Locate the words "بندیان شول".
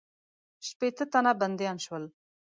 1.39-2.03